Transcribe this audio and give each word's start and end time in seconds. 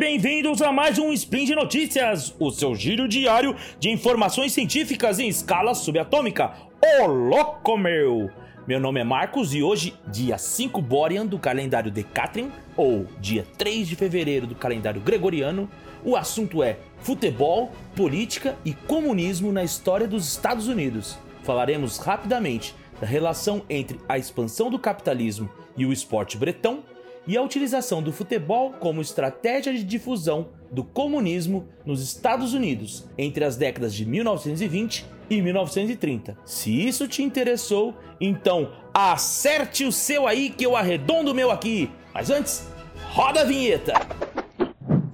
bem-vindos 0.00 0.62
a 0.62 0.72
mais 0.72 0.98
um 0.98 1.12
Spin 1.12 1.44
de 1.44 1.54
Notícias, 1.54 2.34
o 2.38 2.50
seu 2.50 2.74
giro 2.74 3.06
diário 3.06 3.54
de 3.78 3.90
informações 3.90 4.50
científicas 4.50 5.18
em 5.18 5.28
escala 5.28 5.74
subatômica. 5.74 6.54
Ô 6.82 7.06
louco 7.06 7.76
meu! 7.76 8.30
Meu 8.66 8.80
nome 8.80 8.98
é 8.98 9.04
Marcos 9.04 9.54
e 9.54 9.62
hoje, 9.62 9.92
dia 10.06 10.38
5 10.38 10.80
Borean 10.80 11.26
do 11.26 11.38
calendário 11.38 11.90
Decatrian, 11.90 12.48
ou 12.78 13.06
dia 13.20 13.46
3 13.58 13.86
de 13.86 13.94
fevereiro 13.94 14.46
do 14.46 14.54
calendário 14.54 15.02
Gregoriano, 15.02 15.68
o 16.02 16.16
assunto 16.16 16.62
é 16.62 16.78
futebol, 17.00 17.70
política 17.94 18.56
e 18.64 18.72
comunismo 18.72 19.52
na 19.52 19.62
história 19.62 20.08
dos 20.08 20.26
Estados 20.26 20.66
Unidos. 20.66 21.18
Falaremos 21.42 21.98
rapidamente 21.98 22.74
da 22.98 23.06
relação 23.06 23.60
entre 23.68 24.00
a 24.08 24.16
expansão 24.16 24.70
do 24.70 24.78
capitalismo 24.78 25.50
e 25.76 25.84
o 25.84 25.92
esporte 25.92 26.38
bretão 26.38 26.82
e 27.26 27.36
a 27.36 27.42
utilização 27.42 28.02
do 28.02 28.12
futebol 28.12 28.72
como 28.72 29.00
estratégia 29.00 29.72
de 29.72 29.84
difusão 29.84 30.48
do 30.70 30.84
comunismo 30.84 31.68
nos 31.84 32.02
Estados 32.02 32.54
Unidos 32.54 33.06
entre 33.18 33.44
as 33.44 33.56
décadas 33.56 33.94
de 33.94 34.06
1920 34.06 35.06
e 35.28 35.40
1930. 35.40 36.36
Se 36.44 36.86
isso 36.86 37.06
te 37.06 37.22
interessou, 37.22 37.94
então 38.20 38.72
acerte 38.92 39.84
o 39.84 39.92
seu 39.92 40.26
aí 40.26 40.50
que 40.50 40.64
eu 40.64 40.76
arredondo 40.76 41.30
o 41.30 41.34
meu 41.34 41.50
aqui. 41.50 41.90
Mas 42.12 42.30
antes, 42.30 42.68
roda 43.12 43.42
a 43.42 43.44
vinheta! 43.44 43.94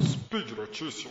Speed 0.00 0.50
Notícias. 0.56 1.10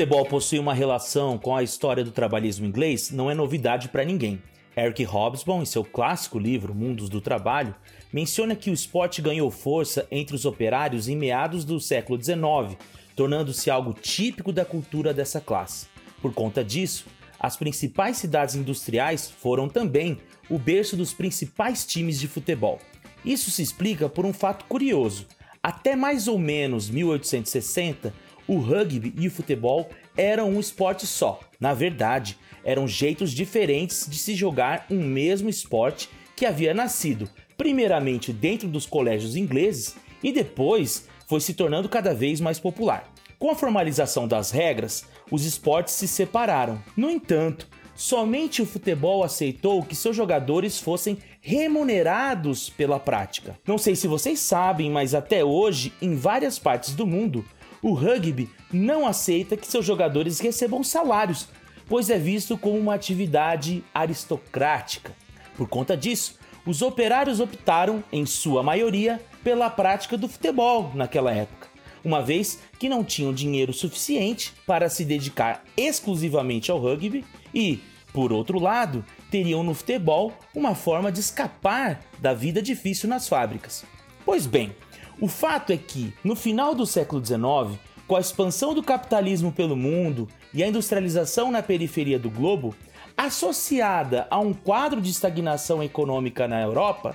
Futebol 0.00 0.24
possui 0.24 0.58
uma 0.58 0.72
relação 0.72 1.36
com 1.36 1.54
a 1.54 1.62
história 1.62 2.02
do 2.02 2.10
trabalhismo 2.10 2.64
inglês 2.64 3.10
não 3.10 3.30
é 3.30 3.34
novidade 3.34 3.90
para 3.90 4.02
ninguém. 4.02 4.42
Eric 4.74 5.04
Hobsbawm, 5.04 5.60
em 5.60 5.66
seu 5.66 5.84
clássico 5.84 6.38
livro 6.38 6.74
Mundos 6.74 7.10
do 7.10 7.20
Trabalho, 7.20 7.74
menciona 8.10 8.56
que 8.56 8.70
o 8.70 8.72
esporte 8.72 9.20
ganhou 9.20 9.50
força 9.50 10.06
entre 10.10 10.34
os 10.34 10.46
operários 10.46 11.06
em 11.06 11.14
meados 11.14 11.66
do 11.66 11.78
século 11.78 12.18
XIX, 12.18 12.78
tornando-se 13.14 13.70
algo 13.70 13.92
típico 13.92 14.54
da 14.54 14.64
cultura 14.64 15.12
dessa 15.12 15.38
classe. 15.38 15.86
Por 16.22 16.32
conta 16.32 16.64
disso, 16.64 17.04
as 17.38 17.58
principais 17.58 18.16
cidades 18.16 18.54
industriais 18.54 19.30
foram 19.30 19.68
também 19.68 20.16
o 20.48 20.58
berço 20.58 20.96
dos 20.96 21.12
principais 21.12 21.84
times 21.84 22.18
de 22.18 22.26
futebol. 22.26 22.78
Isso 23.22 23.50
se 23.50 23.60
explica 23.60 24.08
por 24.08 24.24
um 24.24 24.32
fato 24.32 24.64
curioso. 24.64 25.26
Até 25.62 25.94
mais 25.94 26.26
ou 26.26 26.38
menos 26.38 26.88
1860, 26.88 28.14
o 28.50 28.58
rugby 28.58 29.14
e 29.16 29.28
o 29.28 29.30
futebol 29.30 29.88
eram 30.16 30.50
um 30.50 30.58
esporte 30.58 31.06
só. 31.06 31.38
Na 31.60 31.72
verdade, 31.72 32.36
eram 32.64 32.88
jeitos 32.88 33.30
diferentes 33.30 34.08
de 34.10 34.18
se 34.18 34.34
jogar 34.34 34.86
um 34.90 35.00
mesmo 35.00 35.48
esporte 35.48 36.10
que 36.34 36.44
havia 36.44 36.74
nascido 36.74 37.30
primeiramente 37.56 38.32
dentro 38.32 38.66
dos 38.66 38.86
colégios 38.86 39.36
ingleses 39.36 39.94
e 40.20 40.32
depois 40.32 41.06
foi 41.28 41.40
se 41.40 41.54
tornando 41.54 41.88
cada 41.88 42.12
vez 42.12 42.40
mais 42.40 42.58
popular. 42.58 43.12
Com 43.38 43.52
a 43.52 43.54
formalização 43.54 44.26
das 44.26 44.50
regras, 44.50 45.04
os 45.30 45.44
esportes 45.44 45.94
se 45.94 46.08
separaram. 46.08 46.82
No 46.96 47.08
entanto, 47.08 47.68
somente 47.94 48.60
o 48.60 48.66
futebol 48.66 49.22
aceitou 49.22 49.80
que 49.84 49.94
seus 49.94 50.16
jogadores 50.16 50.80
fossem 50.80 51.18
remunerados 51.40 52.68
pela 52.68 52.98
prática. 52.98 53.56
Não 53.64 53.78
sei 53.78 53.94
se 53.94 54.08
vocês 54.08 54.40
sabem, 54.40 54.90
mas 54.90 55.14
até 55.14 55.44
hoje, 55.44 55.92
em 56.02 56.16
várias 56.16 56.58
partes 56.58 56.94
do 56.94 57.06
mundo, 57.06 57.44
o 57.82 57.92
rugby 57.92 58.50
não 58.72 59.06
aceita 59.06 59.56
que 59.56 59.66
seus 59.66 59.84
jogadores 59.84 60.38
recebam 60.38 60.84
salários, 60.84 61.48
pois 61.86 62.10
é 62.10 62.18
visto 62.18 62.56
como 62.56 62.78
uma 62.78 62.94
atividade 62.94 63.82
aristocrática. 63.94 65.12
Por 65.56 65.68
conta 65.68 65.96
disso, 65.96 66.38
os 66.64 66.82
operários 66.82 67.40
optaram, 67.40 68.04
em 68.12 68.26
sua 68.26 68.62
maioria, 68.62 69.20
pela 69.42 69.70
prática 69.70 70.16
do 70.16 70.28
futebol 70.28 70.92
naquela 70.94 71.32
época, 71.32 71.68
uma 72.04 72.22
vez 72.22 72.60
que 72.78 72.88
não 72.88 73.02
tinham 73.02 73.32
dinheiro 73.32 73.72
suficiente 73.72 74.52
para 74.66 74.88
se 74.88 75.04
dedicar 75.04 75.64
exclusivamente 75.76 76.70
ao 76.70 76.78
rugby 76.78 77.24
e, 77.54 77.80
por 78.12 78.32
outro 78.32 78.58
lado, 78.58 79.04
teriam 79.30 79.62
no 79.62 79.74
futebol 79.74 80.32
uma 80.54 80.74
forma 80.74 81.10
de 81.10 81.20
escapar 81.20 82.00
da 82.18 82.34
vida 82.34 82.60
difícil 82.60 83.08
nas 83.08 83.28
fábricas. 83.28 83.84
Pois 84.24 84.46
bem, 84.46 84.74
o 85.20 85.28
fato 85.28 85.72
é 85.72 85.76
que, 85.76 86.12
no 86.22 86.36
final 86.36 86.74
do 86.74 86.86
século 86.86 87.24
XIX, 87.24 87.78
com 88.06 88.16
a 88.16 88.20
expansão 88.20 88.74
do 88.74 88.82
capitalismo 88.82 89.52
pelo 89.52 89.76
mundo 89.76 90.28
e 90.52 90.62
a 90.62 90.66
industrialização 90.66 91.50
na 91.50 91.62
periferia 91.62 92.18
do 92.18 92.28
globo, 92.28 92.74
associada 93.16 94.26
a 94.30 94.38
um 94.38 94.52
quadro 94.52 95.00
de 95.00 95.10
estagnação 95.10 95.82
econômica 95.82 96.48
na 96.48 96.60
Europa, 96.60 97.14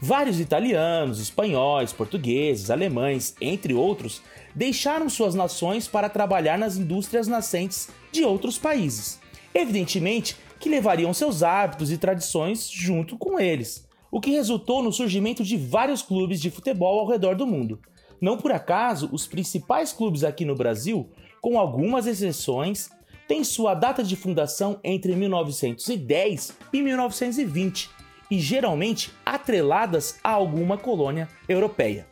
vários 0.00 0.38
italianos, 0.38 1.18
espanhóis, 1.18 1.92
portugueses, 1.92 2.70
alemães, 2.70 3.34
entre 3.40 3.74
outros, 3.74 4.22
deixaram 4.54 5.08
suas 5.08 5.34
nações 5.34 5.88
para 5.88 6.08
trabalhar 6.08 6.58
nas 6.58 6.76
indústrias 6.76 7.26
nascentes 7.26 7.88
de 8.12 8.22
outros 8.22 8.58
países. 8.58 9.18
Evidentemente 9.54 10.36
que 10.60 10.68
levariam 10.68 11.12
seus 11.12 11.42
hábitos 11.42 11.90
e 11.90 11.98
tradições 11.98 12.68
junto 12.70 13.16
com 13.18 13.38
eles 13.38 13.85
o 14.10 14.20
que 14.20 14.30
resultou 14.30 14.82
no 14.82 14.92
surgimento 14.92 15.42
de 15.42 15.56
vários 15.56 16.02
clubes 16.02 16.40
de 16.40 16.50
futebol 16.50 17.00
ao 17.00 17.08
redor 17.08 17.34
do 17.34 17.46
mundo. 17.46 17.80
Não 18.20 18.36
por 18.36 18.52
acaso, 18.52 19.08
os 19.12 19.26
principais 19.26 19.92
clubes 19.92 20.24
aqui 20.24 20.44
no 20.44 20.54
Brasil, 20.54 21.10
com 21.40 21.58
algumas 21.58 22.06
exceções, 22.06 22.88
têm 23.28 23.44
sua 23.44 23.74
data 23.74 24.02
de 24.02 24.16
fundação 24.16 24.78
entre 24.82 25.14
1910 25.14 26.56
e 26.72 26.82
1920 26.82 27.90
e 28.30 28.38
geralmente 28.40 29.12
atreladas 29.24 30.18
a 30.22 30.30
alguma 30.30 30.76
colônia 30.76 31.28
europeia. 31.48 32.06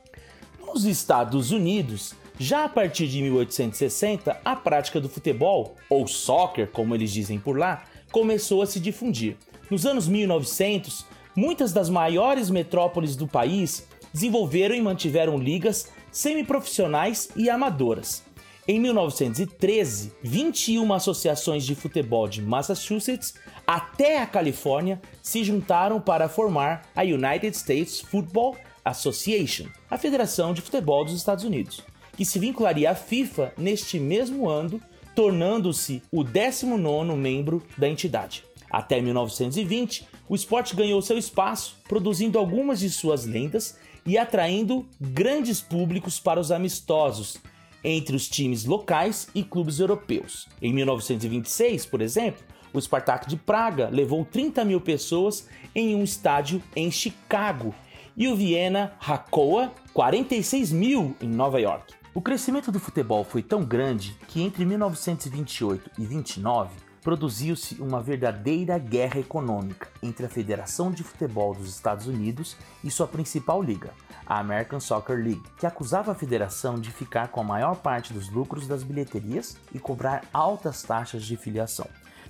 Nos 0.65 0.84
Estados 0.84 1.50
Unidos, 1.50 2.15
já 2.38 2.65
a 2.65 2.69
partir 2.69 3.06
de 3.06 3.22
1860, 3.22 4.41
a 4.44 4.56
prática 4.56 5.00
do 5.00 5.09
futebol, 5.09 5.76
ou 5.88 6.06
soccer, 6.06 6.69
como 6.71 6.94
eles 6.94 7.12
dizem 7.12 7.38
por 7.38 7.56
lá, 7.56 7.84
começou 8.11 8.62
a 8.62 8.66
se 8.66 8.81
difundir. 8.81 9.37
Nos 9.71 9.87
anos 9.87 10.09
1900, 10.09 11.06
muitas 11.34 11.72
das 11.72 11.89
maiores 11.89 12.50
metrópoles 12.50 13.17
do 13.17 13.27
país 13.27 13.87
desenvolveram 14.12 14.75
e 14.75 14.83
mantiveram 14.83 15.37
ligas 15.37 15.89
semiprofissionais 16.11 17.28
e 17.37 17.50
amadoras. 17.50 18.22
Em 18.67 18.81
1913, 18.81 20.12
21 20.23 20.91
associações 20.94 21.67
de 21.67 21.75
futebol 21.75 22.27
de 22.27 22.41
Massachusetts 22.41 23.34
até 23.67 24.23
a 24.23 24.27
Califórnia 24.27 25.03
se 25.21 25.44
juntaram 25.44 26.00
para 26.00 26.31
formar 26.31 26.83
a 26.97 27.03
United 27.03 27.55
States 27.55 28.00
Football 28.00 28.56
Association, 28.83 29.67
a 29.91 29.99
Federação 29.99 30.55
de 30.55 30.62
Futebol 30.62 31.05
dos 31.05 31.15
Estados 31.15 31.44
Unidos, 31.44 31.83
que 32.17 32.25
se 32.25 32.39
vincularia 32.39 32.91
à 32.91 32.94
FIFA 32.94 33.53
neste 33.59 33.99
mesmo 33.99 34.49
ano, 34.49 34.81
tornando-se 35.15 36.03
o 36.11 36.25
19º 36.25 37.15
membro 37.17 37.62
da 37.77 37.89
entidade. 37.89 38.44
Até 38.75 39.01
1920, 39.01 40.05
o 40.29 40.35
esporte 40.35 40.75
ganhou 40.75 41.01
seu 41.01 41.17
espaço, 41.17 41.77
produzindo 41.87 42.41
algumas 42.41 42.81
de 42.81 42.91
suas 42.91 43.25
lendas 43.25 43.79
e 44.05 44.19
atraindo 44.19 44.85
grandes 45.01 45.61
públicos 45.61 46.19
para 46.19 46.41
os 46.41 46.51
amistosos 46.51 47.37
entre 47.85 48.17
os 48.17 48.29
times 48.29 48.65
locais 48.65 49.29
e 49.33 49.45
clubes 49.45 49.79
europeus. 49.79 50.49
Em 50.61 50.73
1926, 50.73 51.87
por 51.87 52.01
exemplo, 52.01 52.43
o 52.73 52.81
Spartak 52.81 53.29
de 53.29 53.37
Praga 53.37 53.89
levou 53.93 54.25
30 54.25 54.65
mil 54.65 54.81
pessoas 54.81 55.49
em 55.73 55.95
um 55.95 56.03
estádio 56.03 56.61
em 56.75 56.91
Chicago 56.91 57.73
e 58.17 58.26
o 58.26 58.35
Viena 58.35 58.94
Hakoa 58.99 59.73
46 59.93 60.73
mil 60.73 61.15
em 61.21 61.29
Nova 61.29 61.61
York. 61.61 61.94
O 62.12 62.21
crescimento 62.21 62.73
do 62.73 62.81
futebol 62.81 63.23
foi 63.23 63.41
tão 63.41 63.65
grande 63.65 64.17
que 64.26 64.43
entre 64.43 64.65
1928 64.65 65.93
e 65.97 66.05
29 66.05 66.84
produziu-se 67.05 67.75
uma 67.83 68.01
verdadeira 68.01 68.79
guerra 68.79 69.21
econômica 69.21 69.89
entre 70.03 70.25
a 70.25 70.29
Federação 70.29 70.91
de 70.91 71.05
Futebol 71.05 71.55
dos 71.55 71.69
Estados 71.69 72.06
Unidos 72.06 72.56
e 72.83 72.91
sua 72.91 73.06
principal 73.06 73.62
liga, 73.62 73.91
a 74.27 74.39
American 74.39 74.81
Soccer 74.81 75.19
League, 75.19 75.43
que 75.59 75.67
acusava 75.67 76.12
a 76.12 76.15
federação 76.15 76.81
de 76.81 76.91
ficar 76.91 77.29
com 77.29 77.43
a 77.43 77.45
maior 77.45 77.77
parte 77.77 78.15
dos 78.15 78.31
lucros 78.31 78.67
das 78.67 78.83
bilheterias 78.83 79.59
e 79.75 79.79
cobrar 79.79 80.25
altas 80.33 80.83
taxas 80.83 81.25
de 81.25 81.37
filiação. 81.37 81.87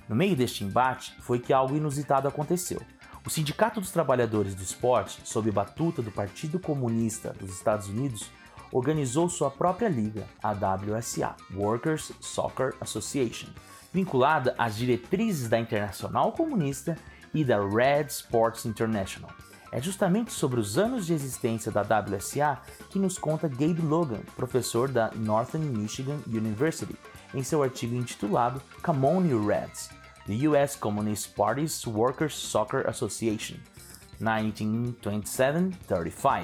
No 0.09 0.15
meio 0.15 0.35
deste 0.35 0.65
embate 0.65 1.15
foi 1.21 1.39
que 1.39 1.53
algo 1.53 1.77
inusitado 1.77 2.27
aconteceu. 2.27 2.81
O 3.25 3.29
Sindicato 3.29 3.79
dos 3.79 3.91
Trabalhadores 3.91 4.53
do 4.53 4.61
Esporte, 4.61 5.21
sob 5.23 5.49
batuta 5.51 6.01
do 6.01 6.11
Partido 6.11 6.59
Comunista 6.59 7.33
dos 7.39 7.49
Estados 7.49 7.87
Unidos, 7.87 8.29
organizou 8.73 9.29
sua 9.29 9.49
própria 9.49 9.87
liga, 9.87 10.27
a 10.43 10.51
WSA, 10.51 11.33
Workers 11.55 12.11
Soccer 12.19 12.75
Association, 12.81 13.47
vinculada 13.95 14.53
às 14.57 14.75
diretrizes 14.75 15.47
da 15.47 15.57
Internacional 15.57 16.33
Comunista 16.33 16.97
e 17.33 17.45
da 17.45 17.65
Red 17.65 18.07
Sports 18.09 18.65
International. 18.65 19.31
É 19.71 19.81
justamente 19.81 20.33
sobre 20.33 20.59
os 20.59 20.77
anos 20.77 21.05
de 21.05 21.13
existência 21.13 21.71
da 21.71 21.79
WSA 21.81 22.59
que 22.89 22.99
nos 22.99 23.17
conta 23.17 23.47
Gabe 23.47 23.81
Logan, 23.81 24.19
professor 24.35 24.89
da 24.89 25.11
Northern 25.15 25.65
Michigan 25.65 26.19
University, 26.27 26.93
em 27.33 27.41
seu 27.41 27.63
artigo 27.63 27.95
intitulado 27.95 28.61
You 28.85 29.47
Reds, 29.47 29.89
the 30.27 30.45
U.S. 30.49 30.77
Communist 30.77 31.33
Party's 31.33 31.87
Workers' 31.87 32.35
Soccer 32.35 32.89
Association, 32.89 33.55
1927-35, 34.21 36.43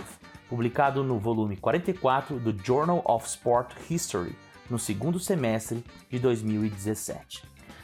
publicado 0.50 1.03
no 1.03 1.19
volume 1.19 1.57
44 1.57 2.39
do 2.39 2.57
Journal 2.63 3.01
of 3.06 3.27
Sport 3.27 3.74
History, 3.89 4.38
no 4.71 4.79
segundo 4.79 5.19
semestre 5.19 5.83
de 6.09 6.18
2017. 6.18 7.44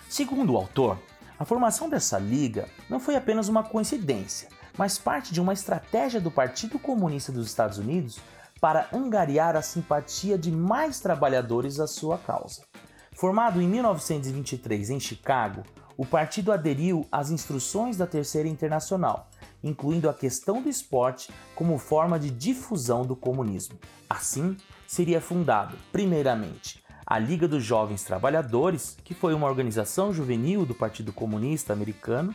Segundo 0.10 0.54
o 0.54 0.58
autor, 0.58 0.98
a 1.38 1.44
formação 1.44 1.90
dessa 1.90 2.18
liga 2.18 2.70
não 2.90 3.00
foi 3.00 3.16
apenas 3.16 3.50
uma 3.50 3.62
coincidência, 3.62 4.48
mas 4.78 4.98
parte 4.98 5.34
de 5.34 5.42
uma 5.42 5.52
estratégia 5.52 6.22
do 6.22 6.32
Partido 6.32 6.80
Comunista 6.80 7.32
dos 7.32 7.46
Estados 7.46 7.78
Unidos 7.78 8.20
para 8.62 8.88
angariar 8.94 9.56
a 9.56 9.62
simpatia 9.62 10.38
de 10.38 10.52
mais 10.52 11.00
trabalhadores 11.00 11.80
à 11.80 11.86
sua 11.86 12.18
causa. 12.18 12.64
Formado 13.12 13.62
em 13.62 13.68
1923 13.68 14.90
em 14.90 15.00
Chicago, 15.00 15.64
o 15.98 16.06
partido 16.06 16.52
aderiu 16.52 17.06
às 17.12 17.32
instruções 17.32 17.98
da 17.98 18.08
Terceira 18.08 18.48
Internacional, 18.48 19.30
incluindo 19.64 20.10
a 20.10 20.14
questão 20.14 20.62
do 20.62 20.70
esporte 20.70 21.34
como 21.54 21.78
forma 21.78 22.20
de 22.20 22.30
difusão 22.30 23.04
do 23.04 23.16
comunismo. 23.16 23.78
Assim, 24.10 24.56
seria 24.88 25.20
fundado, 25.20 25.76
primeiramente, 25.92 26.82
a 27.06 27.20
Liga 27.20 27.48
dos 27.48 27.64
Jovens 27.64 28.04
Trabalhadores, 28.04 28.98
que 29.04 29.14
foi 29.14 29.34
uma 29.34 29.48
organização 29.48 30.14
juvenil 30.14 30.66
do 30.66 30.74
Partido 30.74 31.14
Comunista 31.14 31.74
Americano, 31.74 32.34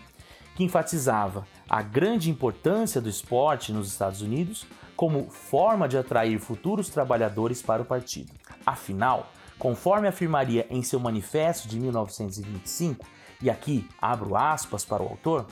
que 0.54 0.62
enfatizava 0.62 1.46
a 1.68 1.82
grande 1.82 2.30
importância 2.30 3.00
do 3.00 3.08
esporte 3.08 3.72
nos 3.72 3.88
Estados 3.88 4.20
Unidos 4.20 4.66
como 4.94 5.30
forma 5.30 5.88
de 5.88 5.96
atrair 5.96 6.38
futuros 6.38 6.90
trabalhadores 6.90 7.62
para 7.62 7.82
o 7.82 7.86
partido. 7.86 8.32
Afinal, 8.64 9.32
conforme 9.58 10.06
afirmaria 10.06 10.66
em 10.70 10.82
seu 10.82 11.00
manifesto 11.00 11.66
de 11.68 11.80
1925, 11.80 13.06
e 13.40 13.50
aqui 13.50 13.88
abro 14.00 14.36
aspas 14.36 14.84
para 14.84 15.02
o 15.02 15.08
autor, 15.08 15.46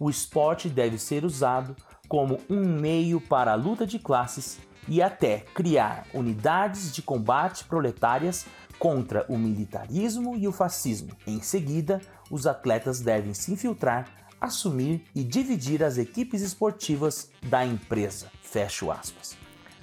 o 0.00 0.08
esporte 0.08 0.68
deve 0.68 0.98
ser 0.98 1.24
usado 1.24 1.76
como 2.08 2.38
um 2.48 2.64
meio 2.64 3.20
para 3.20 3.52
a 3.52 3.56
luta 3.56 3.86
de 3.86 3.98
classes 3.98 4.58
e 4.88 5.02
até 5.02 5.40
criar 5.54 6.06
unidades 6.14 6.92
de 6.92 7.02
combate 7.02 7.64
proletárias 7.64 8.46
contra 8.78 9.26
o 9.28 9.36
militarismo 9.36 10.36
e 10.36 10.46
o 10.48 10.52
fascismo. 10.52 11.10
Em 11.26 11.40
seguida, 11.40 12.00
os 12.30 12.46
atletas 12.46 13.00
devem 13.00 13.34
se 13.34 13.52
infiltrar, 13.52 14.08
assumir 14.40 15.04
e 15.14 15.24
dividir 15.24 15.82
as 15.82 15.98
equipes 15.98 16.40
esportivas 16.42 17.30
da 17.42 17.66
empresa. 17.66 18.30
Fecho 18.42 18.90
aspas. 18.90 19.36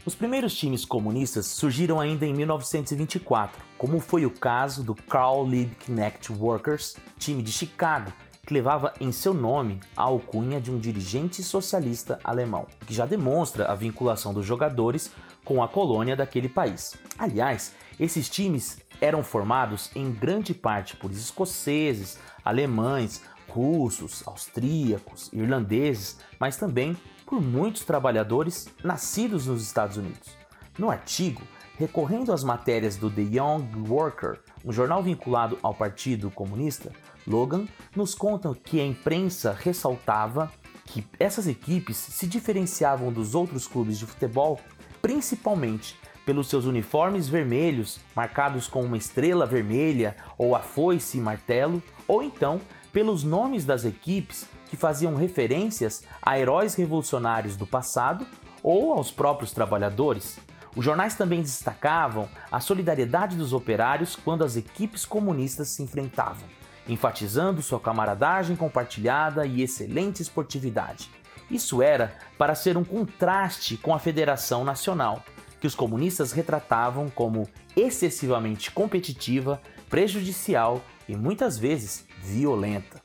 Os 0.06 0.14
primeiros 0.14 0.56
times 0.56 0.86
comunistas 0.86 1.48
surgiram 1.48 2.00
ainda 2.00 2.28
em 2.28 2.34
1924, 2.34 3.60
como 3.76 4.00
foi 4.00 4.24
o 4.24 4.30
caso 4.30 4.84
do 4.84 4.94
Karl 4.94 5.48
Liebknecht 5.48 6.32
Workers, 6.32 6.96
time 7.18 7.42
de 7.42 7.52
Chicago, 7.52 8.14
que 8.46 8.54
levava 8.54 8.94
em 9.00 9.12
seu 9.12 9.34
nome 9.34 9.80
a 9.96 10.04
alcunha 10.04 10.62
de 10.62 10.72
um 10.72 10.78
dirigente 10.78 11.42
socialista 11.42 12.20
alemão, 12.24 12.68
que 12.86 12.94
já 12.94 13.06
demonstra 13.06 13.66
a 13.66 13.76
vinculação 13.76 14.34
dos 14.34 14.46
jogadores 14.46 15.12
com 15.44 15.64
a 15.64 15.68
colônia 15.68 16.16
daquele 16.16 16.48
país. 16.48 16.96
Aliás, 17.18 17.74
esses 18.00 18.30
times 18.30 18.78
eram 19.02 19.24
formados 19.24 19.90
em 19.96 20.12
grande 20.12 20.54
parte 20.54 20.96
por 20.96 21.12
escoceses, 21.12 22.20
alemães, 22.44 23.22
russos, 23.50 24.24
austríacos, 24.28 25.32
irlandeses, 25.32 26.18
mas 26.40 26.58
também 26.58 26.96
por 27.26 27.42
muitos 27.42 27.84
trabalhadores 27.84 28.68
nascidos 28.84 29.48
nos 29.48 29.64
Estados 29.64 29.98
Unidos. 29.98 30.38
No 30.78 30.90
artigo, 30.90 31.42
recorrendo 31.78 32.32
às 32.32 32.44
matérias 32.44 32.98
do 32.98 33.10
The 33.10 33.22
Young 33.22 33.88
Worker, 33.88 34.40
um 34.64 34.72
jornal 34.72 35.02
vinculado 35.02 35.58
ao 35.62 35.74
Partido 35.74 36.30
Comunista, 36.30 36.92
Logan 37.28 37.68
nos 37.96 38.14
conta 38.14 38.54
que 38.64 38.80
a 38.80 38.86
imprensa 38.86 39.58
ressaltava 39.60 40.52
que 40.86 41.06
essas 41.20 41.48
equipes 41.48 41.98
se 41.98 42.28
diferenciavam 42.28 43.12
dos 43.12 43.34
outros 43.34 43.68
clubes 43.68 43.98
de 43.98 44.06
futebol 44.06 44.60
principalmente 45.02 45.96
pelos 46.26 46.48
seus 46.48 46.66
uniformes 46.66 47.30
vermelhos, 47.30 48.00
marcados 48.16 48.68
com 48.68 48.82
uma 48.82 48.98
estrela 48.98 49.46
vermelha 49.46 50.16
ou 50.38 50.56
a 50.56 50.60
foice 50.60 51.20
e 51.20 51.22
martelo, 51.22 51.82
ou 52.08 52.24
então 52.24 52.60
pelos 52.92 53.24
nomes 53.24 53.66
das 53.66 53.86
equipes 53.86 54.48
que 54.68 54.76
faziam 54.76 55.16
referências 55.16 56.04
a 56.22 56.40
heróis 56.40 56.74
revolucionários 56.74 57.56
do 57.56 57.68
passado 57.68 58.26
ou 58.64 58.94
aos 58.94 59.12
próprios 59.12 59.52
trabalhadores. 59.52 60.40
Os 60.76 60.84
jornais 60.84 61.16
também 61.16 61.42
destacavam 61.42 62.28
a 62.52 62.60
solidariedade 62.60 63.38
dos 63.38 63.54
operários 63.54 64.16
quando 64.16 64.44
as 64.44 64.58
equipes 64.58 65.06
comunistas 65.06 65.70
se 65.70 65.84
enfrentavam, 65.84 66.48
enfatizando 66.88 67.62
sua 67.62 67.80
camaradagem 67.80 68.56
compartilhada 68.56 69.46
e 69.46 69.62
excelente 69.62 70.22
esportividade. 70.22 71.10
Isso 71.50 71.82
era 71.82 72.16
para 72.38 72.56
ser 72.56 72.78
um 72.78 72.84
contraste 72.84 73.78
com 73.78 73.94
a 73.94 74.00
Federação 74.00 74.64
Nacional, 74.64 75.24
que 75.60 75.68
os 75.68 75.76
comunistas 75.76 76.32
retratavam 76.32 77.10
como 77.10 77.48
excessivamente 77.76 78.72
competitiva, 78.72 79.62
prejudicial 79.90 80.82
e 81.08 81.16
muitas 81.16 81.58
vezes 81.58 82.06
violenta. 82.22 83.02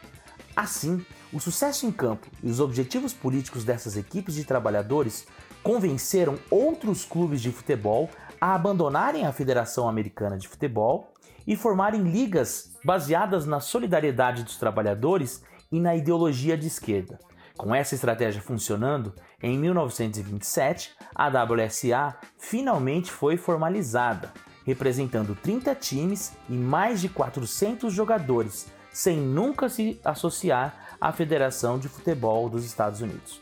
Assim, 0.57 1.05
o 1.33 1.39
sucesso 1.39 1.87
em 1.87 1.93
campo 1.93 2.27
e 2.43 2.51
os 2.51 2.61
objetivos 2.61 3.13
políticos 3.13 3.65
dessas 3.65 3.97
equipes 3.97 4.35
de 4.35 4.45
trabalhadores 4.45 5.27
convenceram 5.63 6.39
outros 6.51 7.05
clubes 7.05 7.41
de 7.41 7.53
futebol 7.53 8.11
a 8.41 8.55
abandonarem 8.55 9.27
a 9.27 9.33
Federação 9.33 9.89
Americana 9.89 10.39
de 10.39 10.49
Futebol 10.49 11.13
e 11.47 11.57
formarem 11.57 12.03
ligas 12.03 12.77
baseadas 12.85 13.47
na 13.47 13.61
solidariedade 13.61 14.43
dos 14.43 14.57
trabalhadores 14.57 15.43
e 15.71 15.81
na 15.81 15.95
ideologia 15.95 16.57
de 16.57 16.67
esquerda. 16.67 17.19
Com 17.57 17.75
essa 17.75 17.95
estratégia 17.95 18.41
funcionando, 18.41 19.13
em 19.43 19.59
1927, 19.59 20.93
a 21.15 21.29
WSA 21.29 22.17
finalmente 22.39 23.11
foi 23.11 23.37
formalizada, 23.37 24.33
representando 24.65 25.35
30 25.35 25.75
times 25.75 26.33
e 26.49 26.55
mais 26.55 27.01
de 27.01 27.09
400 27.09 27.93
jogadores, 27.93 28.67
sem 28.93 29.19
nunca 29.19 29.69
se 29.69 30.01
associar 30.05 30.97
à 31.01 31.13
Federação 31.13 31.79
de 31.79 31.89
Futebol 31.89 32.49
dos 32.49 32.65
Estados 32.65 33.01
Unidos. 33.01 33.41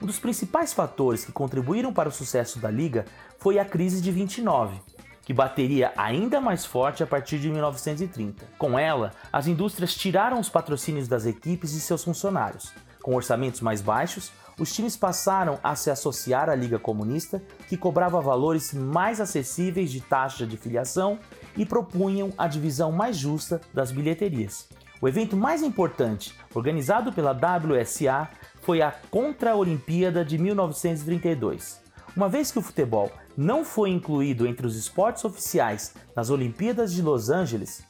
Um 0.00 0.06
dos 0.06 0.18
principais 0.18 0.72
fatores 0.72 1.24
que 1.24 1.32
contribuíram 1.32 1.92
para 1.92 2.08
o 2.08 2.12
sucesso 2.12 2.58
da 2.58 2.70
liga 2.70 3.04
foi 3.38 3.58
a 3.58 3.64
crise 3.64 4.00
de 4.00 4.10
29, 4.10 4.80
que 5.28 5.34
bateria 5.34 5.92
ainda 5.94 6.40
mais 6.40 6.64
forte 6.64 7.02
a 7.02 7.06
partir 7.06 7.38
de 7.38 7.50
1930. 7.50 8.46
Com 8.56 8.78
ela, 8.78 9.12
as 9.30 9.46
indústrias 9.46 9.94
tiraram 9.94 10.40
os 10.40 10.48
patrocínios 10.48 11.06
das 11.06 11.26
equipes 11.26 11.74
e 11.74 11.80
seus 11.82 12.02
funcionários. 12.02 12.72
Com 13.02 13.14
orçamentos 13.14 13.60
mais 13.60 13.82
baixos, 13.82 14.32
os 14.58 14.72
times 14.72 14.96
passaram 14.96 15.58
a 15.62 15.74
se 15.74 15.90
associar 15.90 16.48
à 16.48 16.54
Liga 16.54 16.78
Comunista, 16.78 17.42
que 17.68 17.76
cobrava 17.76 18.22
valores 18.22 18.72
mais 18.72 19.20
acessíveis 19.20 19.92
de 19.92 20.00
taxa 20.00 20.46
de 20.46 20.56
filiação 20.56 21.18
e 21.54 21.66
propunham 21.66 22.32
a 22.38 22.48
divisão 22.48 22.90
mais 22.90 23.14
justa 23.14 23.60
das 23.74 23.92
bilheterias. 23.92 24.66
O 24.98 25.06
evento 25.06 25.36
mais 25.36 25.62
importante, 25.62 26.34
organizado 26.54 27.12
pela 27.12 27.32
WSA, 27.32 28.30
foi 28.62 28.80
a 28.80 28.90
Contra-Olimpíada 29.10 30.24
de 30.24 30.38
1932. 30.38 31.82
Uma 32.16 32.30
vez 32.30 32.50
que 32.50 32.58
o 32.58 32.62
futebol 32.62 33.12
não 33.38 33.64
foi 33.64 33.90
incluído 33.90 34.48
entre 34.48 34.66
os 34.66 34.74
esportes 34.74 35.24
oficiais 35.24 35.94
nas 36.16 36.28
Olimpíadas 36.28 36.92
de 36.92 37.00
Los 37.00 37.30
Angeles, 37.30 37.84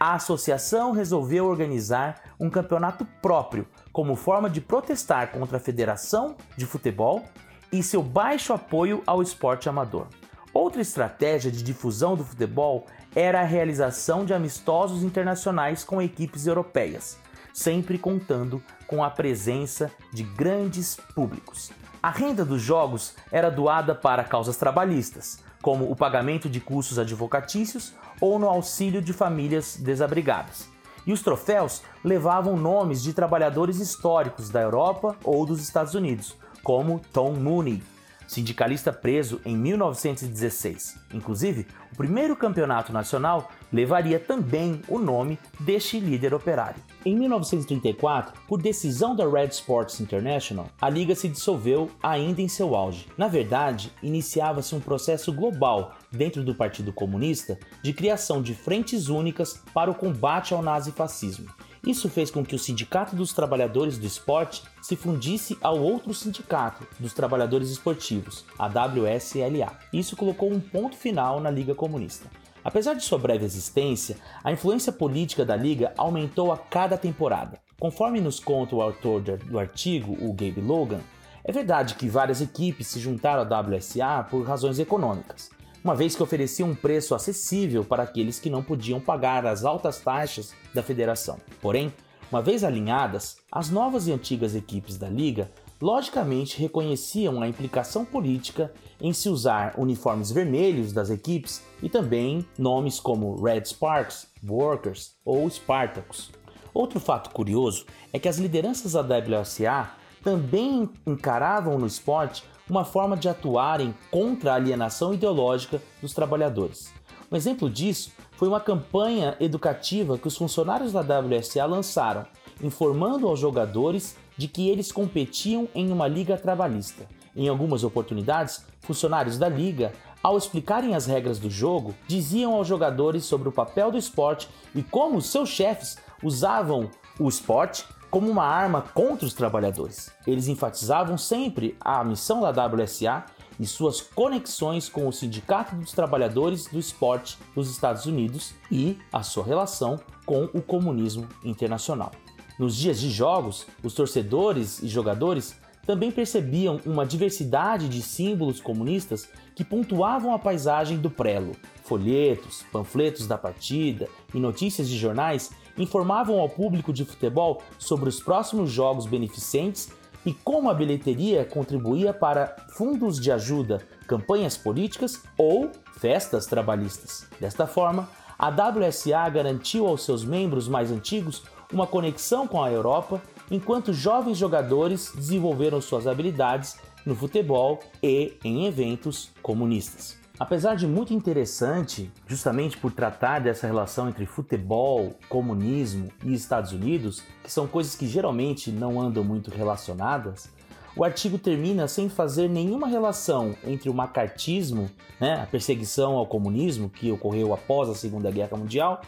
a 0.00 0.14
associação 0.14 0.92
resolveu 0.92 1.44
organizar 1.44 2.22
um 2.40 2.48
campeonato 2.48 3.04
próprio 3.20 3.68
como 3.92 4.16
forma 4.16 4.48
de 4.48 4.62
protestar 4.62 5.30
contra 5.30 5.58
a 5.58 5.60
Federação 5.60 6.36
de 6.56 6.64
Futebol 6.64 7.22
e 7.70 7.82
seu 7.82 8.02
baixo 8.02 8.54
apoio 8.54 9.02
ao 9.06 9.20
esporte 9.20 9.68
amador. 9.68 10.06
Outra 10.54 10.80
estratégia 10.80 11.50
de 11.50 11.62
difusão 11.62 12.16
do 12.16 12.24
futebol 12.24 12.86
era 13.14 13.42
a 13.42 13.44
realização 13.44 14.24
de 14.24 14.32
amistosos 14.32 15.02
internacionais 15.02 15.84
com 15.84 16.00
equipes 16.00 16.46
europeias, 16.46 17.18
sempre 17.52 17.98
contando 17.98 18.62
com 18.86 19.04
a 19.04 19.10
presença 19.10 19.92
de 20.10 20.22
grandes 20.22 20.96
públicos. 21.14 21.70
A 22.04 22.10
renda 22.10 22.44
dos 22.44 22.60
jogos 22.60 23.14
era 23.32 23.50
doada 23.50 23.94
para 23.94 24.22
causas 24.22 24.58
trabalhistas, 24.58 25.38
como 25.62 25.90
o 25.90 25.96
pagamento 25.96 26.50
de 26.50 26.60
custos 26.60 26.98
advocatícios 26.98 27.94
ou 28.20 28.38
no 28.38 28.46
auxílio 28.46 29.00
de 29.00 29.14
famílias 29.14 29.78
desabrigadas. 29.78 30.68
E 31.06 31.14
os 31.14 31.22
troféus 31.22 31.80
levavam 32.04 32.58
nomes 32.58 33.02
de 33.02 33.14
trabalhadores 33.14 33.80
históricos 33.80 34.50
da 34.50 34.60
Europa 34.60 35.16
ou 35.24 35.46
dos 35.46 35.62
Estados 35.62 35.94
Unidos, 35.94 36.36
como 36.62 37.00
Tom 37.10 37.36
Mooney, 37.36 37.82
sindicalista 38.26 38.92
preso 38.92 39.40
em 39.44 39.56
1916. 39.56 40.98
Inclusive, 41.12 41.66
o 41.92 41.96
primeiro 41.96 42.34
campeonato 42.34 42.92
nacional 42.92 43.50
levaria 43.72 44.18
também 44.18 44.80
o 44.88 44.98
nome 44.98 45.38
deste 45.60 46.00
líder 46.00 46.34
operário. 46.34 46.82
Em 47.04 47.14
1934, 47.16 48.32
por 48.48 48.60
decisão 48.60 49.14
da 49.14 49.28
Red 49.28 49.48
Sports 49.48 50.00
International, 50.00 50.68
a 50.80 50.88
liga 50.88 51.14
se 51.14 51.28
dissolveu 51.28 51.90
ainda 52.02 52.42
em 52.42 52.48
seu 52.48 52.74
auge. 52.74 53.06
Na 53.16 53.28
verdade, 53.28 53.92
iniciava-se 54.02 54.74
um 54.74 54.80
processo 54.80 55.32
global 55.32 55.94
dentro 56.10 56.42
do 56.42 56.54
Partido 56.54 56.92
Comunista 56.92 57.58
de 57.82 57.92
criação 57.92 58.42
de 58.42 58.54
frentes 58.54 59.08
únicas 59.08 59.60
para 59.72 59.90
o 59.90 59.94
combate 59.94 60.54
ao 60.54 60.62
nazifascismo. 60.62 61.48
Isso 61.86 62.08
fez 62.08 62.30
com 62.30 62.42
que 62.42 62.54
o 62.54 62.58
Sindicato 62.58 63.14
dos 63.14 63.34
Trabalhadores 63.34 63.98
do 63.98 64.06
Esporte 64.06 64.62
se 64.80 64.96
fundisse 64.96 65.58
ao 65.60 65.78
outro 65.78 66.14
sindicato 66.14 66.86
dos 66.98 67.12
trabalhadores 67.12 67.68
esportivos, 67.70 68.44
a 68.58 68.66
WSLA. 68.66 69.78
Isso 69.92 70.16
colocou 70.16 70.50
um 70.50 70.60
ponto 70.60 70.96
final 70.96 71.40
na 71.40 71.50
Liga 71.50 71.74
Comunista. 71.74 72.30
Apesar 72.64 72.94
de 72.94 73.04
sua 73.04 73.18
breve 73.18 73.44
existência, 73.44 74.16
a 74.42 74.50
influência 74.50 74.90
política 74.90 75.44
da 75.44 75.54
Liga 75.54 75.92
aumentou 75.98 76.50
a 76.50 76.56
cada 76.56 76.96
temporada. 76.96 77.60
Conforme 77.78 78.18
nos 78.18 78.40
conta 78.40 78.74
o 78.74 78.80
autor 78.80 79.20
do 79.20 79.58
artigo, 79.58 80.16
o 80.24 80.32
Gabe 80.32 80.62
Logan, 80.62 81.00
é 81.44 81.52
verdade 81.52 81.96
que 81.96 82.08
várias 82.08 82.40
equipes 82.40 82.86
se 82.86 82.98
juntaram 82.98 83.42
à 83.42 83.60
WSA 83.60 84.26
por 84.30 84.46
razões 84.46 84.78
econômicas, 84.78 85.50
uma 85.84 85.94
vez 85.94 86.16
que 86.16 86.22
oferecia 86.22 86.64
um 86.64 86.74
preço 86.74 87.14
acessível 87.14 87.84
para 87.84 88.02
aqueles 88.02 88.40
que 88.40 88.48
não 88.48 88.62
podiam 88.62 88.98
pagar 88.98 89.44
as 89.44 89.66
altas 89.66 90.00
taxas 90.00 90.54
da 90.72 90.82
federação. 90.82 91.38
Porém, 91.60 91.92
uma 92.32 92.40
vez 92.40 92.64
alinhadas, 92.64 93.36
as 93.52 93.68
novas 93.68 94.08
e 94.08 94.12
antigas 94.12 94.54
equipes 94.54 94.96
da 94.96 95.10
liga 95.10 95.50
logicamente 95.82 96.58
reconheciam 96.58 97.42
a 97.42 97.48
implicação 97.48 98.02
política 98.02 98.72
em 98.98 99.12
se 99.12 99.28
usar 99.28 99.74
uniformes 99.76 100.32
vermelhos 100.32 100.94
das 100.94 101.10
equipes 101.10 101.62
e 101.82 101.90
também 101.90 102.46
nomes 102.56 102.98
como 102.98 103.42
Red 103.42 103.66
Sparks, 103.66 104.26
Workers 104.42 105.12
ou 105.22 105.48
Spartacus. 105.50 106.30
Outro 106.72 106.98
fato 106.98 107.28
curioso 107.28 107.84
é 108.10 108.18
que 108.18 108.28
as 108.28 108.38
lideranças 108.38 108.92
da 108.92 109.02
WSA 109.02 109.90
também 110.22 110.88
encaravam 111.06 111.78
no 111.78 111.86
esporte 111.86 112.42
uma 112.68 112.84
forma 112.84 113.16
de 113.16 113.28
atuarem 113.28 113.94
contra 114.10 114.52
a 114.52 114.56
alienação 114.56 115.12
ideológica 115.12 115.82
dos 116.00 116.12
trabalhadores. 116.12 116.92
Um 117.30 117.36
exemplo 117.36 117.68
disso 117.68 118.12
foi 118.32 118.48
uma 118.48 118.60
campanha 118.60 119.36
educativa 119.40 120.18
que 120.18 120.28
os 120.28 120.36
funcionários 120.36 120.92
da 120.92 121.00
WSA 121.00 121.64
lançaram, 121.66 122.26
informando 122.62 123.28
aos 123.28 123.40
jogadores 123.40 124.16
de 124.36 124.48
que 124.48 124.68
eles 124.68 124.92
competiam 124.92 125.68
em 125.74 125.90
uma 125.90 126.08
liga 126.08 126.36
trabalhista. 126.36 127.06
Em 127.36 127.48
algumas 127.48 127.82
oportunidades, 127.82 128.64
funcionários 128.80 129.38
da 129.38 129.48
liga, 129.48 129.92
ao 130.22 130.38
explicarem 130.38 130.94
as 130.94 131.06
regras 131.06 131.38
do 131.38 131.50
jogo, 131.50 131.94
diziam 132.06 132.54
aos 132.54 132.66
jogadores 132.66 133.24
sobre 133.24 133.48
o 133.48 133.52
papel 133.52 133.90
do 133.90 133.98
esporte 133.98 134.48
e 134.74 134.82
como 134.82 135.20
seus 135.20 135.48
chefes 135.48 135.98
usavam 136.22 136.88
o 137.18 137.28
esporte 137.28 137.84
como 138.14 138.30
uma 138.30 138.44
arma 138.44 138.80
contra 138.80 139.26
os 139.26 139.34
trabalhadores. 139.34 140.12
Eles 140.24 140.46
enfatizavam 140.46 141.18
sempre 141.18 141.76
a 141.80 142.04
missão 142.04 142.40
da 142.40 142.50
WSA 142.50 143.24
e 143.58 143.66
suas 143.66 144.00
conexões 144.00 144.88
com 144.88 145.08
o 145.08 145.12
Sindicato 145.12 145.74
dos 145.74 145.90
Trabalhadores 145.90 146.68
do 146.68 146.78
Esporte 146.78 147.36
dos 147.56 147.68
Estados 147.68 148.06
Unidos 148.06 148.54
e 148.70 148.96
a 149.12 149.24
sua 149.24 149.44
relação 149.44 149.98
com 150.24 150.44
o 150.54 150.62
comunismo 150.62 151.26
internacional. 151.42 152.12
Nos 152.56 152.76
dias 152.76 153.00
de 153.00 153.10
jogos, 153.10 153.66
os 153.82 153.94
torcedores 153.94 154.80
e 154.80 154.86
jogadores 154.86 155.56
também 155.84 156.12
percebiam 156.12 156.80
uma 156.86 157.04
diversidade 157.04 157.88
de 157.88 158.00
símbolos 158.00 158.60
comunistas 158.60 159.28
que 159.56 159.64
pontuavam 159.64 160.32
a 160.32 160.38
paisagem 160.38 160.98
do 160.98 161.10
prelo. 161.10 161.50
Folhetos, 161.82 162.64
panfletos 162.70 163.26
da 163.26 163.36
partida 163.36 164.08
e 164.32 164.38
notícias 164.38 164.88
de 164.88 164.96
jornais 164.96 165.50
informavam 165.78 166.38
ao 166.38 166.48
público 166.48 166.92
de 166.92 167.04
futebol 167.04 167.62
sobre 167.78 168.08
os 168.08 168.20
próximos 168.20 168.70
jogos 168.70 169.06
beneficentes 169.06 169.90
e 170.24 170.32
como 170.32 170.70
a 170.70 170.74
bilheteria 170.74 171.44
contribuía 171.44 172.12
para 172.12 172.56
fundos 172.76 173.20
de 173.20 173.30
ajuda, 173.30 173.86
campanhas 174.06 174.56
políticas 174.56 175.22
ou 175.36 175.70
festas 175.98 176.46
trabalhistas. 176.46 177.26
Desta 177.38 177.66
forma, 177.66 178.08
a 178.38 178.48
WSA 178.48 179.28
garantiu 179.28 179.86
aos 179.86 180.04
seus 180.04 180.24
membros 180.24 180.68
mais 180.68 180.90
antigos 180.90 181.42
uma 181.72 181.86
conexão 181.86 182.46
com 182.46 182.62
a 182.62 182.70
Europa, 182.70 183.20
enquanto 183.50 183.92
jovens 183.92 184.38
jogadores 184.38 185.12
desenvolveram 185.14 185.80
suas 185.80 186.06
habilidades 186.06 186.76
no 187.04 187.14
futebol 187.14 187.80
e 188.02 188.34
em 188.42 188.66
eventos 188.66 189.30
comunistas. 189.42 190.23
Apesar 190.38 190.74
de 190.74 190.84
muito 190.84 191.14
interessante, 191.14 192.10
justamente 192.26 192.76
por 192.76 192.90
tratar 192.90 193.38
dessa 193.38 193.68
relação 193.68 194.08
entre 194.08 194.26
futebol, 194.26 195.14
comunismo 195.28 196.10
e 196.24 196.34
Estados 196.34 196.72
Unidos, 196.72 197.22
que 197.42 197.50
são 197.50 197.68
coisas 197.68 197.94
que 197.94 198.08
geralmente 198.08 198.72
não 198.72 199.00
andam 199.00 199.22
muito 199.22 199.48
relacionadas, 199.48 200.50
o 200.96 201.04
artigo 201.04 201.38
termina 201.38 201.86
sem 201.86 202.08
fazer 202.08 202.48
nenhuma 202.48 202.88
relação 202.88 203.54
entre 203.64 203.88
o 203.88 203.94
macartismo, 203.94 204.90
né, 205.20 205.40
a 205.40 205.46
perseguição 205.46 206.16
ao 206.16 206.26
comunismo 206.26 206.88
que 206.88 207.12
ocorreu 207.12 207.54
após 207.54 207.88
a 207.88 207.94
Segunda 207.94 208.30
Guerra 208.30 208.56
Mundial, 208.56 209.02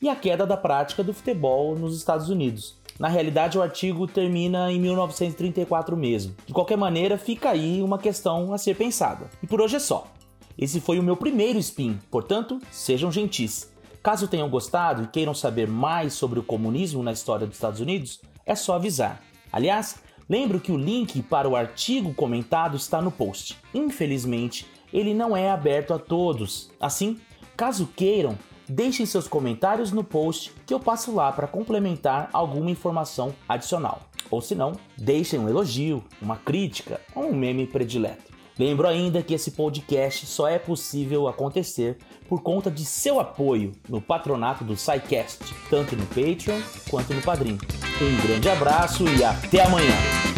e 0.00 0.08
a 0.08 0.16
queda 0.16 0.44
da 0.44 0.56
prática 0.56 1.04
do 1.04 1.14
futebol 1.14 1.76
nos 1.76 1.96
Estados 1.96 2.28
Unidos. 2.28 2.76
Na 2.98 3.08
realidade, 3.08 3.56
o 3.56 3.62
artigo 3.62 4.06
termina 4.06 4.70
em 4.70 4.80
1934 4.80 5.96
mesmo. 5.96 6.34
De 6.44 6.52
qualquer 6.52 6.76
maneira, 6.76 7.16
fica 7.16 7.50
aí 7.50 7.80
uma 7.82 7.98
questão 7.98 8.52
a 8.52 8.58
ser 8.58 8.76
pensada. 8.76 9.30
E 9.40 9.46
por 9.46 9.60
hoje 9.60 9.76
é 9.76 9.80
só. 9.80 10.11
Esse 10.56 10.80
foi 10.80 10.98
o 10.98 11.02
meu 11.02 11.16
primeiro 11.16 11.58
spin, 11.58 11.98
portanto, 12.10 12.60
sejam 12.70 13.10
gentis. 13.10 13.70
Caso 14.02 14.28
tenham 14.28 14.50
gostado 14.50 15.04
e 15.04 15.06
queiram 15.06 15.32
saber 15.32 15.68
mais 15.68 16.14
sobre 16.14 16.38
o 16.38 16.42
comunismo 16.42 17.02
na 17.02 17.12
história 17.12 17.46
dos 17.46 17.56
Estados 17.56 17.80
Unidos, 17.80 18.20
é 18.44 18.54
só 18.54 18.74
avisar. 18.74 19.22
Aliás, 19.52 19.96
lembro 20.28 20.60
que 20.60 20.72
o 20.72 20.76
link 20.76 21.22
para 21.22 21.48
o 21.48 21.54
artigo 21.54 22.12
comentado 22.12 22.76
está 22.76 23.00
no 23.00 23.12
post. 23.12 23.58
Infelizmente, 23.72 24.66
ele 24.92 25.14
não 25.14 25.36
é 25.36 25.50
aberto 25.50 25.94
a 25.94 25.98
todos. 25.98 26.70
Assim, 26.80 27.18
caso 27.56 27.88
queiram, 27.94 28.36
deixem 28.68 29.06
seus 29.06 29.28
comentários 29.28 29.92
no 29.92 30.02
post 30.02 30.52
que 30.66 30.74
eu 30.74 30.80
passo 30.80 31.14
lá 31.14 31.30
para 31.30 31.46
complementar 31.46 32.28
alguma 32.32 32.70
informação 32.70 33.34
adicional. 33.48 34.02
Ou 34.30 34.40
se 34.40 34.54
não, 34.54 34.72
deixem 34.96 35.38
um 35.38 35.48
elogio, 35.48 36.02
uma 36.20 36.36
crítica 36.36 37.00
ou 37.14 37.24
um 37.24 37.34
meme 37.34 37.66
predileto. 37.66 38.31
Lembro 38.58 38.86
ainda 38.86 39.22
que 39.22 39.34
esse 39.34 39.52
podcast 39.52 40.26
só 40.26 40.48
é 40.48 40.58
possível 40.58 41.26
acontecer 41.28 41.98
por 42.28 42.42
conta 42.42 42.70
de 42.70 42.84
seu 42.84 43.20
apoio 43.20 43.72
no 43.88 44.00
patronato 44.00 44.64
do 44.64 44.76
SciCast, 44.76 45.54
tanto 45.70 45.96
no 45.96 46.06
Patreon 46.06 46.60
quanto 46.90 47.14
no 47.14 47.22
Padrim. 47.22 47.58
Um 48.00 48.26
grande 48.26 48.48
abraço 48.48 49.04
e 49.08 49.24
até 49.24 49.62
amanhã! 49.62 50.31